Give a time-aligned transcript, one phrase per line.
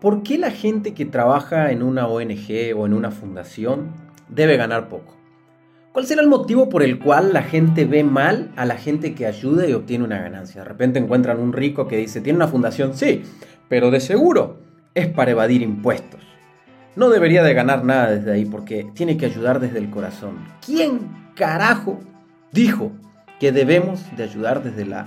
[0.00, 3.92] ¿por qué la gente que trabaja en una ONG o en una fundación
[4.28, 5.16] debe ganar poco?
[5.92, 9.26] ¿Cuál será el motivo por el cual la gente ve mal a la gente que
[9.26, 10.62] ayuda y obtiene una ganancia?
[10.62, 13.22] De repente encuentran un rico que dice, tiene una fundación, sí,
[13.68, 14.58] pero de seguro
[14.94, 16.20] es para evadir impuestos.
[16.96, 20.38] No debería de ganar nada desde ahí porque tiene que ayudar desde el corazón.
[20.64, 22.00] ¿Quién carajo
[22.52, 22.92] dijo
[23.40, 25.06] que debemos de ayudar desde, la,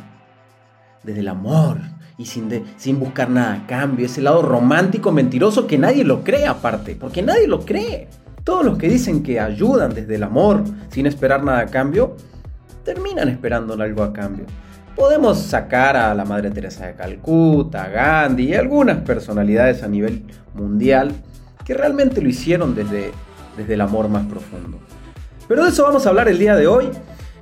[1.04, 1.78] desde el amor
[2.18, 4.06] y sin, sin buscar nada a cambio?
[4.06, 8.08] Ese lado romántico, mentiroso que nadie lo cree aparte, porque nadie lo cree.
[8.44, 12.16] Todos los que dicen que ayudan desde el amor sin esperar nada a cambio,
[12.84, 14.46] terminan esperando algo a cambio.
[14.96, 20.24] Podemos sacar a la Madre Teresa de Calcuta, a Gandhi y algunas personalidades a nivel
[20.54, 21.14] mundial
[21.66, 23.12] que realmente lo hicieron desde,
[23.58, 24.80] desde el amor más profundo.
[25.48, 26.90] Pero de eso vamos a hablar el día de hoy.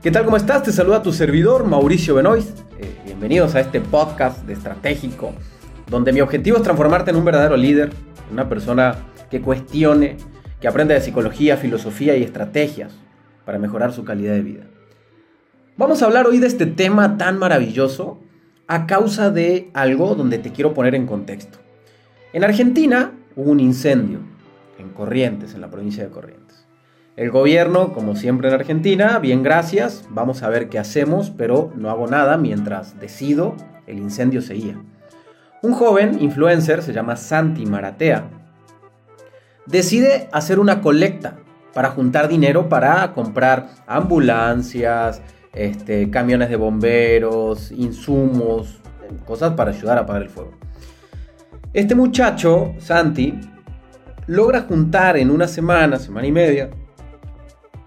[0.01, 0.23] ¿Qué tal?
[0.25, 0.63] ¿Cómo estás?
[0.63, 2.57] Te saluda tu servidor, Mauricio Benoist.
[2.79, 5.31] Eh, bienvenidos a este podcast de Estratégico,
[5.87, 7.91] donde mi objetivo es transformarte en un verdadero líder,
[8.31, 8.95] una persona
[9.29, 10.17] que cuestione
[10.59, 12.93] que aprenda de psicología, filosofía y estrategias
[13.45, 14.63] para mejorar su calidad de vida.
[15.77, 18.19] Vamos a hablar hoy de este tema tan maravilloso
[18.65, 21.59] a causa de algo donde te quiero poner en contexto.
[22.33, 24.17] En Argentina hubo un incendio
[24.79, 26.50] en Corrientes, en la provincia de Corrientes.
[27.17, 31.89] El gobierno, como siempre en Argentina, bien gracias, vamos a ver qué hacemos, pero no
[31.89, 34.81] hago nada mientras decido, el incendio seguía.
[35.61, 38.29] Un joven influencer, se llama Santi Maratea,
[39.65, 41.37] decide hacer una colecta
[41.73, 45.21] para juntar dinero para comprar ambulancias,
[45.53, 48.79] este, camiones de bomberos, insumos,
[49.25, 50.51] cosas para ayudar a apagar el fuego.
[51.73, 53.37] Este muchacho, Santi,
[54.27, 56.69] logra juntar en una semana, semana y media,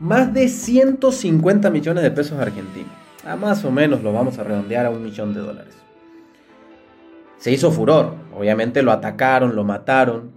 [0.04, 2.92] más de 150 millones de pesos argentinos.
[3.26, 5.74] A más o menos lo vamos a redondear a un millón de dólares.
[7.38, 10.30] Se hizo furor, obviamente lo atacaron, lo mataron,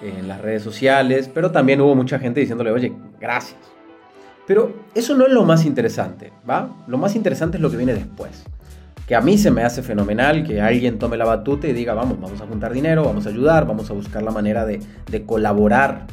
[0.00, 3.60] en las redes sociales, pero también hubo mucha gente diciéndole, oye, gracias.
[4.46, 6.74] Pero eso no es lo más interesante, ¿va?
[6.86, 8.44] Lo más interesante es lo que viene después.
[9.06, 12.18] Que a mí se me hace fenomenal que alguien tome la batuta y diga, vamos,
[12.18, 14.80] vamos a juntar dinero, vamos a ayudar, vamos a buscar la manera de,
[15.10, 16.06] de colaborar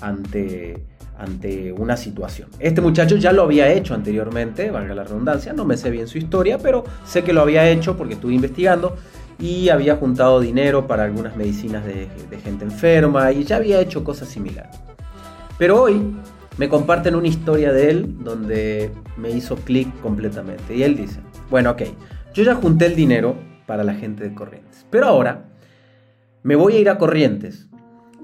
[0.00, 0.82] ante,
[1.18, 2.48] ante una situación.
[2.58, 6.18] Este muchacho ya lo había hecho anteriormente, valga la redundancia, no me sé bien su
[6.18, 8.96] historia, pero sé que lo había hecho porque estuve investigando
[9.38, 12.08] y había juntado dinero para algunas medicinas de,
[12.42, 14.76] gente enferma y ya había hecho cosas similares.
[15.58, 16.14] Pero hoy
[16.56, 20.74] me comparten una historia de él donde me hizo clic completamente.
[20.76, 21.20] Y él dice,
[21.50, 21.82] bueno, ok,
[22.32, 23.36] yo ya junté el dinero
[23.66, 25.44] para la gente de Corrientes, pero ahora
[26.42, 27.68] me voy a ir a Corrientes,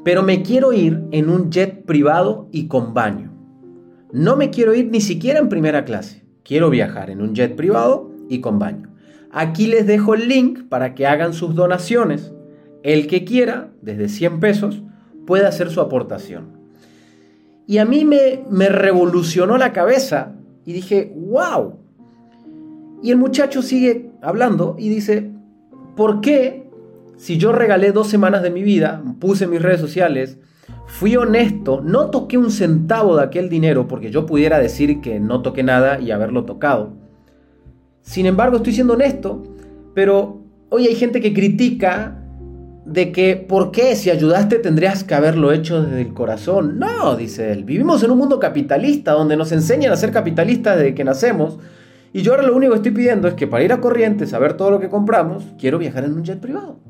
[0.04, 3.32] pero me quiero ir en un jet privado y con baño.
[4.12, 8.10] No me quiero ir ni siquiera en primera clase, quiero viajar en un jet privado
[8.28, 8.88] y con baño.
[9.30, 12.32] Aquí les dejo el link para que hagan sus donaciones.
[12.82, 14.82] El que quiera, desde 100 pesos,
[15.26, 16.58] puede hacer su aportación.
[17.66, 20.32] Y a mí me, me revolucionó la cabeza
[20.64, 21.78] y dije, wow.
[23.02, 25.30] Y el muchacho sigue hablando y dice,
[25.94, 26.69] ¿por qué
[27.20, 30.38] si yo regalé dos semanas de mi vida, puse mis redes sociales,
[30.86, 35.42] fui honesto, no toqué un centavo de aquel dinero porque yo pudiera decir que no
[35.42, 36.94] toqué nada y haberlo tocado?
[38.00, 39.42] Sin embargo, estoy siendo honesto,
[39.94, 42.24] pero hoy hay gente que critica
[42.86, 46.78] de que por qué si ayudaste tendrías que haberlo hecho desde el corazón.
[46.78, 50.94] No, dice él, vivimos en un mundo capitalista donde nos enseñan a ser capitalistas desde
[50.94, 51.58] que nacemos.
[52.14, 54.38] Y yo ahora lo único que estoy pidiendo es que para ir a Corrientes a
[54.38, 56.80] ver todo lo que compramos, quiero viajar en un jet privado.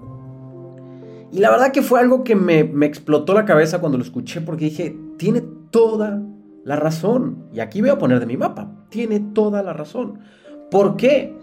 [1.32, 4.41] Y la verdad que fue algo que me, me explotó la cabeza cuando lo escuché
[4.41, 6.22] porque dije, tiene toda
[6.64, 7.46] la razón.
[7.52, 10.19] Y aquí voy a poner de mi mapa, tiene toda la razón.
[10.70, 11.34] ¿Por qué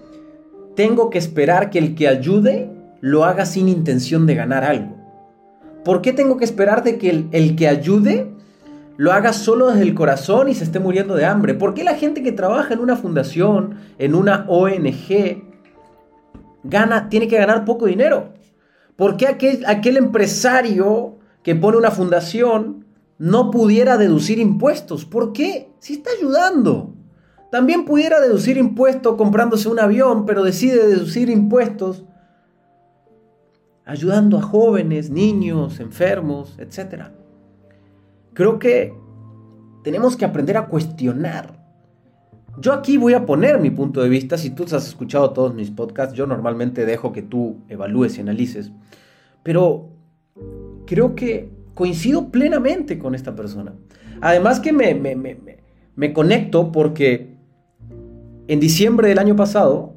[0.76, 2.70] tengo que esperar que el que ayude
[3.02, 4.96] lo haga sin intención de ganar algo?
[5.84, 8.32] ¿Por qué tengo que esperar de que el, que ayude
[8.98, 11.54] lo haga solo desde el corazón y se esté muriendo de hambre?
[11.54, 15.44] ¿Por qué la gente que trabaja en una fundación, en una ONG,
[16.64, 18.34] gana, tiene que ganar poco dinero?
[18.98, 22.86] ¿Por qué aquel, empresario que pone una fundación
[23.20, 25.06] no pudiera deducir impuestos?
[25.06, 25.72] ¿Por qué?
[25.80, 26.94] Si está ayudando.
[27.52, 32.04] También pudiera deducir impuestos comprándose un avión, pero decide deducir impuestos
[33.86, 37.06] ayudando a jóvenes, niños, enfermos, etc.
[38.34, 38.94] Creo que
[39.84, 41.57] tenemos que aprender a cuestionar.
[42.60, 44.38] Yo aquí voy a poner mi punto de vista.
[44.38, 48.72] Si tú has escuchado todos mis podcasts, yo normalmente dejo que tú evalúes y analices.
[49.44, 49.90] Pero
[50.86, 53.74] creo que coincido plenamente con esta persona.
[54.22, 55.38] Además que me, me, me,
[55.96, 57.38] me conecto porque
[58.48, 59.94] en diciembre del año pasado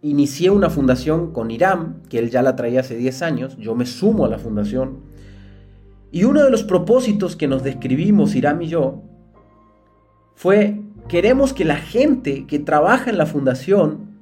[0.00, 3.84] inicié una fundación con Irán, que él ya la traía hace 10 años, yo me
[3.84, 5.00] sumo a la fundación,
[6.10, 9.02] y uno de los propósitos que nos describimos, Irán y yo,
[10.34, 14.18] fue, queremos que la gente que trabaja en la fundación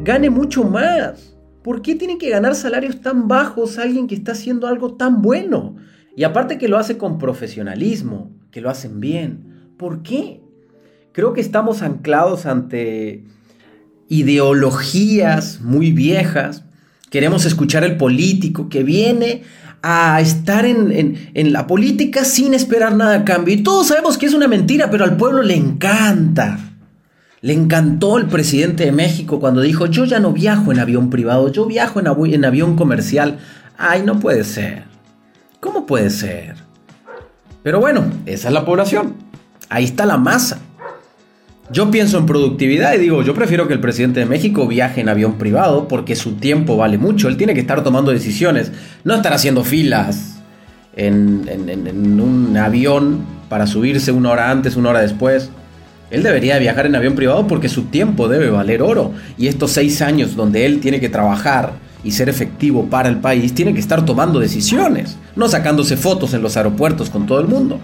[0.00, 1.36] gane mucho más.
[1.62, 5.76] ¿Por qué tiene que ganar salarios tan bajos alguien que está haciendo algo tan bueno?
[6.16, 9.72] Y aparte que lo hace con profesionalismo, que lo hacen bien.
[9.76, 10.42] ¿Por qué?
[11.12, 13.24] Creo que estamos anclados ante
[14.08, 16.64] ideologías muy viejas.
[17.10, 19.42] Queremos escuchar el político que viene
[19.82, 23.54] a estar en, la política sin esperar nada a cambio.
[23.54, 26.58] Y todos sabemos que es una mentira, pero al pueblo le encanta.
[27.40, 31.52] Le encantó el presidente de México cuando dijo, yo ya no viajo en avión privado,
[31.52, 33.38] yo viajo en, en avión comercial.
[33.76, 34.84] Ay, no puede ser.
[35.60, 36.56] ¿Cómo puede ser?
[37.62, 39.14] Pero bueno, esa es la población.
[39.68, 40.58] Ahí está la masa.
[41.70, 45.10] Yo pienso en productividad y digo, yo prefiero que el presidente de México viaje en
[45.10, 47.28] avión privado porque su tiempo vale mucho.
[47.28, 48.72] Él tiene que estar tomando decisiones,
[49.04, 50.38] no estar haciendo filas
[50.96, 53.20] en, un avión
[53.50, 55.50] para subirse una hora antes, una hora después.
[56.10, 59.12] Él debería viajar en avión privado porque su tiempo debe valer oro.
[59.36, 61.72] Y estos seis años donde él tiene que trabajar
[62.02, 66.40] y ser efectivo para el país, tiene que estar tomando decisiones, no sacándose fotos en
[66.40, 67.78] los aeropuertos con todo el mundo.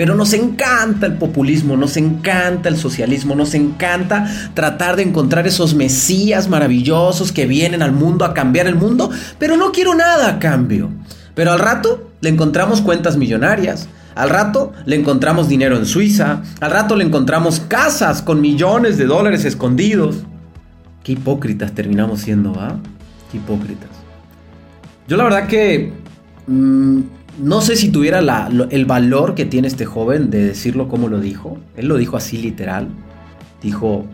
[0.00, 5.74] Pero nos encanta el populismo, nos encanta el socialismo, nos encanta tratar de encontrar esos
[5.74, 10.38] mesías maravillosos que vienen al mundo a cambiar el mundo, pero no quiero nada a
[10.38, 10.88] cambio.
[11.34, 16.70] Pero al rato le encontramos cuentas millonarias, al rato le encontramos dinero en Suiza, al
[16.70, 20.24] rato le encontramos casas con millones de dólares escondidos.
[21.04, 22.78] Qué hipócritas terminamos siendo, ¿ah?
[23.30, 23.90] Qué hipócritas.
[25.06, 25.92] Yo la verdad que...
[26.46, 27.00] Mm,
[27.38, 31.58] no sé si tuviera el valor que tiene este joven de decirlo como lo dijo.
[31.76, 32.88] Él lo dijo así literal.
[33.62, 34.06] Dijo,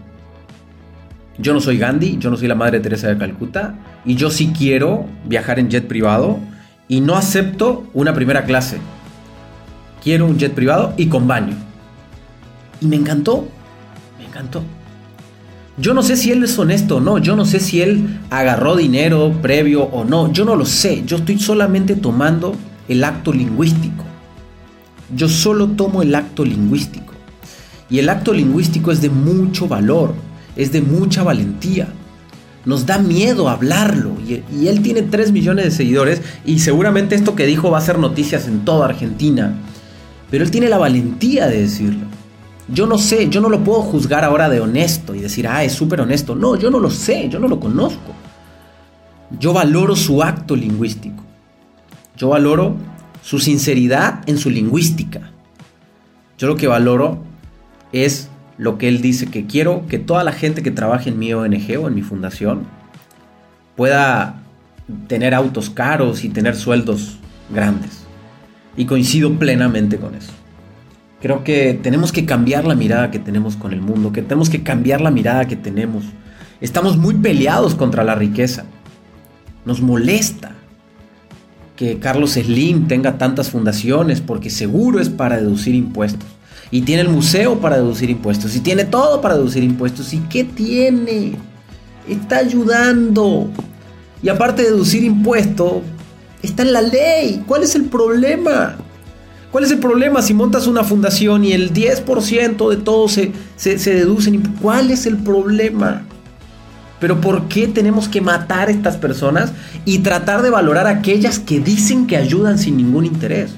[1.39, 3.75] yo no soy Gandhi, yo no soy la Madre Teresa de Calcuta,
[4.05, 6.39] y yo sí quiero viajar en jet privado
[6.89, 8.79] y no acepto una primera clase.
[10.03, 11.55] Quiero un jet privado y con baño.
[12.81, 13.49] Y me encantó,
[14.19, 14.63] me encantó.
[15.79, 18.77] Yo no sé si él es honesto o no, yo no sé si él agarró
[18.77, 22.55] dinero previo o no, yo no lo sé, yo estoy solamente tomando
[22.89, 24.05] el acto lingüístico.
[25.15, 27.13] Yo solo tomo el acto lingüístico.
[27.89, 30.15] Y el acto lingüístico es de mucho valor,
[30.57, 31.89] es de mucha valentía.
[32.65, 34.17] Nos da miedo hablarlo.
[34.27, 37.99] Y, él tiene 3 millones de seguidores y seguramente esto que dijo va a ser
[37.99, 39.55] noticias en toda Argentina.
[40.31, 42.07] Pero él tiene la valentía de decirlo.
[42.69, 45.73] Yo no sé, yo no lo puedo juzgar ahora de honesto y decir, ah, es
[45.73, 46.35] súper honesto.
[46.35, 48.13] No, yo no lo sé, yo no lo conozco.
[49.39, 51.26] Yo valoro su acto lingüístico.
[52.17, 52.77] Yo valoro
[53.23, 55.31] su sinceridad en su lingüística.
[56.39, 57.19] Yo lo que valoro
[57.93, 61.33] es lo que él dice que quiero que toda la gente que trabaje en mi
[61.35, 62.67] ONG o en mi fundación
[63.75, 64.43] pueda
[65.09, 67.19] tener autos caros y tener sueldos
[67.51, 68.05] grandes.
[68.77, 70.33] Y coincido plenamente con eso.
[71.21, 74.63] Creo que tenemos que cambiar la mirada que tenemos con el mundo, que tenemos que
[74.63, 76.05] cambiar la mirada que tenemos.
[76.61, 78.65] Estamos muy peleados contra la riqueza.
[79.65, 80.56] Nos molesta
[81.77, 86.29] que Carlos Slim tenga tantas fundaciones porque seguro es para deducir impuestos.
[86.71, 88.57] Y tiene el museo para deducir impuestos.
[88.57, 90.13] Y tiene todo para deducir impuestos.
[90.13, 91.37] ¿Y qué tiene?
[92.09, 93.51] Está ayudando.
[94.23, 95.83] Y aparte de deducir impuestos,
[96.43, 97.45] está en la ley.
[97.47, 98.77] ¿Cuál es el problema?
[99.53, 103.79] ¿Cuál es el problema si montas una fundación y el 10% de todo se, se,
[103.79, 104.43] se deducen?
[104.61, 106.06] ¿Cuál es el problema?
[106.99, 109.53] Pero ¿por qué tenemos que matar a estas personas
[109.85, 113.53] y tratar de valorar a aquellas que dicen que ayudan sin ningún interés?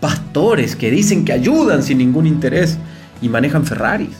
[0.00, 2.78] Pastores que dicen que ayudan sin ningún interés
[3.20, 4.16] y manejan Ferraris,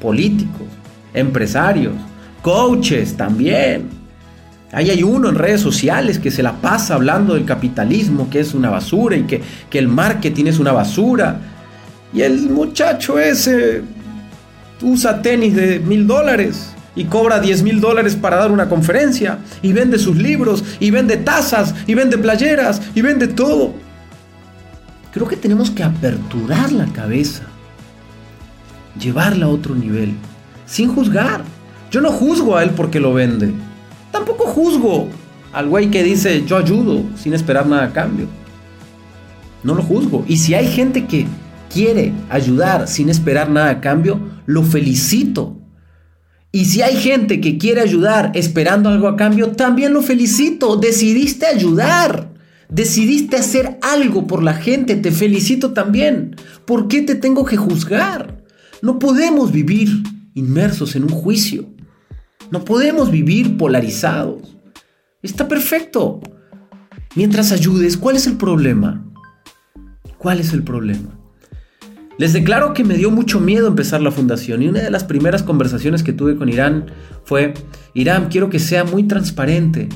[0.00, 0.66] políticos,
[1.14, 1.94] empresarios,
[2.42, 3.88] coaches también.
[4.72, 8.52] Ahí hay uno en redes sociales que se la pasa hablando del capitalismo, que es
[8.52, 11.40] una basura y que, que el marketing es una basura.
[12.12, 13.82] Y el muchacho ese
[14.82, 19.72] usa tenis de mil dólares y cobra 10 mil dólares para dar una conferencia y
[19.72, 23.74] vende sus libros y vende tazas y vende playeras y vende todo.
[25.12, 27.44] Creo que tenemos que aperturar la cabeza,
[28.98, 30.14] llevarla a otro nivel,
[30.66, 31.42] sin juzgar.
[31.90, 33.52] Yo no juzgo a él porque lo vende.
[34.10, 35.08] Tampoco juzgo
[35.52, 38.26] al güey que dice yo ayudo sin esperar nada a cambio.
[39.62, 40.24] No lo juzgo.
[40.26, 41.26] Y si hay gente que
[41.72, 45.61] quiere ayudar sin esperar nada a cambio, lo felicito.
[46.54, 50.76] Y si hay gente que quiere ayudar esperando algo a cambio, también lo felicito.
[50.76, 52.30] Decidiste ayudar.
[52.68, 54.96] Decidiste hacer algo por la gente.
[54.96, 56.36] Te felicito también.
[56.66, 58.44] ¿Por qué te tengo que juzgar?
[58.82, 59.88] No podemos vivir
[60.34, 61.70] inmersos en un juicio.
[62.50, 64.54] No podemos vivir polarizados.
[65.22, 66.20] Está perfecto.
[67.16, 69.10] Mientras ayudes, ¿cuál es el problema?
[70.18, 71.18] ¿Cuál es el problema?
[72.18, 75.42] Les declaro que me dio mucho miedo empezar la fundación y una de las primeras
[75.42, 76.86] conversaciones que tuve con Irán
[77.24, 77.54] fue,
[77.94, 79.88] Irán, quiero que sea muy transparente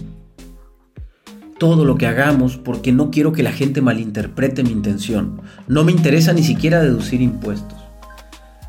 [1.59, 5.41] todo lo que hagamos porque no quiero que la gente malinterprete mi intención.
[5.69, 7.79] No me interesa ni siquiera deducir impuestos.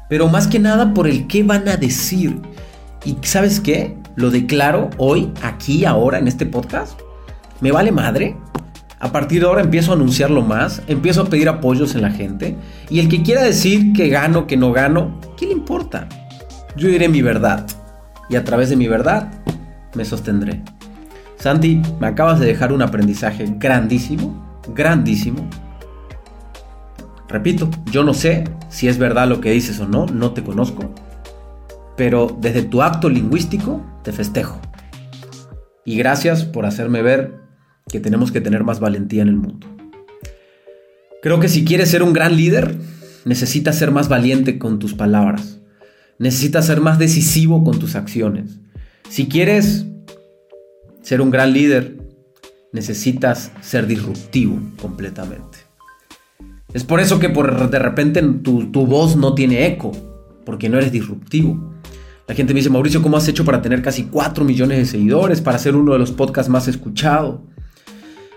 [0.10, 2.40] Pero más que nada por el qué van a decir.
[3.04, 3.98] ¿Y sabes qué?
[4.16, 7.00] Lo declaro hoy, aquí, ahora, en este podcast.
[7.62, 8.36] Me vale madre.
[9.00, 12.56] A partir de ahora empiezo a anunciarlo más, empiezo a pedir apoyos en la gente.
[12.90, 16.08] Y el que quiera decir que gano, que no gano, ¿qué le importa?
[16.76, 17.68] Yo diré mi verdad.
[18.30, 19.32] Y a través de mi verdad
[19.94, 20.64] me sostendré.
[21.38, 25.48] Santi, me acabas de dejar un aprendizaje grandísimo, grandísimo.
[27.30, 30.94] Repito, yo no sé si es verdad lo que dices o no, no te conozco,
[31.96, 34.60] pero desde tu acto lingüístico te festejo.
[35.86, 37.47] Y gracias por hacerme ver
[37.90, 39.68] que tenemos que tener más valentía en el mundo.
[41.22, 42.76] Creo que si quieres ser un gran líder,
[43.26, 45.60] necesitas ser más valiente con tus palabras.
[46.20, 48.60] Necesitas ser más decisivo con tus acciones.
[49.10, 49.86] Si quieres
[51.02, 51.98] ser un gran líder,
[52.72, 55.60] necesitas ser disruptivo completamente.
[56.74, 59.92] Es por eso que por, de repente tu, tu voz no tiene eco,
[60.46, 61.74] porque no eres disruptivo.
[62.28, 65.42] La gente me dice, Mauricio, ¿cómo has hecho para tener casi 4 millones de seguidores,
[65.42, 67.40] para ser uno de los podcasts más escuchados?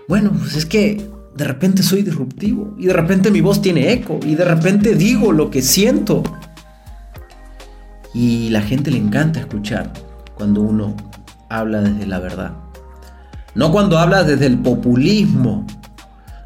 [0.07, 4.19] Bueno, pues es que de repente soy disruptivo y de repente mi voz tiene eco
[4.25, 6.23] y de repente digo lo que siento.
[8.13, 9.91] Y la gente le encanta escuchar
[10.35, 10.95] cuando uno
[11.49, 12.53] habla desde la verdad.
[13.55, 15.65] No cuando habla desde el populismo.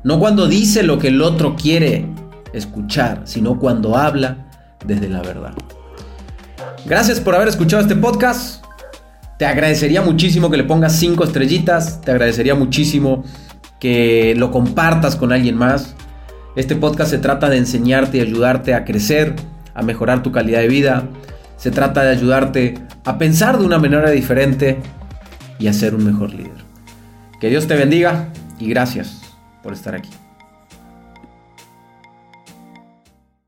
[0.04, 2.06] No cuando dice lo que el otro quiere
[2.54, 4.50] escuchar, sino cuando habla
[4.86, 5.54] desde la verdad.
[6.86, 8.65] Gracias por haber escuchado este podcast.
[9.38, 12.01] Te agradecería muchísimo que le pongas cinco estrellitas.
[12.01, 13.24] Te agradecería muchísimo
[13.80, 15.96] que lo compartas con alguien más.
[16.56, 19.36] Este podcast se trata de enseñarte y ayudarte a crecer,
[19.74, 21.10] a mejorar tu calidad de vida.
[21.58, 24.80] Se trata de ayudarte a pensar de una manera diferente
[25.60, 26.63] y a ser un mejor líder.
[27.42, 29.22] Que Dios te bendiga y gracias
[29.62, 30.10] por estar aquí.